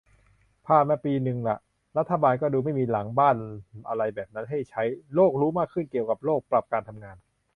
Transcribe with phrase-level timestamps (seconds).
[0.67, 1.57] ผ่านมาปีนึงละ
[1.97, 3.35] รัฐบาลก็ดูไม่มีหลังบ้าน
[3.89, 4.83] อะไรแบบนั้นให้ใช้
[5.15, 7.17] โลกรู้มากขึ้นเกี่ยวกับโรค ปรับการทำงาน